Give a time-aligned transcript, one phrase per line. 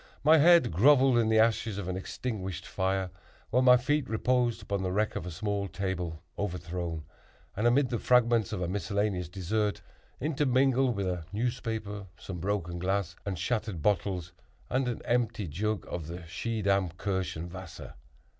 [0.23, 3.11] My head grovelled in the ashes of an extinguished fire,
[3.51, 7.03] while my feet reposed upon the wreck of a small table, overthrown,
[7.55, 9.81] and amid the fragments of a miscellaneous dessert,
[10.19, 14.31] intermingled with a newspaper, some broken glass and shattered bottles,
[14.71, 17.93] and an empty jug of the Schiedam Kirschenwasser.